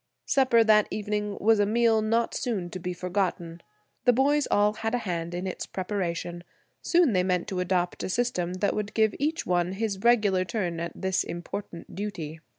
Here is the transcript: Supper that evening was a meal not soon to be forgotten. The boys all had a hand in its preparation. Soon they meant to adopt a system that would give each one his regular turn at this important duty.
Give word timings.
Supper 0.25 0.63
that 0.63 0.87
evening 0.89 1.37
was 1.39 1.59
a 1.59 1.65
meal 1.67 2.01
not 2.01 2.33
soon 2.33 2.71
to 2.71 2.79
be 2.79 2.91
forgotten. 2.91 3.61
The 4.05 4.13
boys 4.13 4.47
all 4.49 4.73
had 4.73 4.95
a 4.95 5.05
hand 5.05 5.35
in 5.35 5.45
its 5.45 5.67
preparation. 5.67 6.43
Soon 6.81 7.13
they 7.13 7.21
meant 7.21 7.47
to 7.49 7.59
adopt 7.59 8.01
a 8.01 8.09
system 8.09 8.53
that 8.55 8.73
would 8.73 8.95
give 8.95 9.13
each 9.19 9.45
one 9.45 9.73
his 9.73 9.99
regular 9.99 10.43
turn 10.43 10.79
at 10.79 10.93
this 10.95 11.23
important 11.23 11.93
duty. 11.93 12.39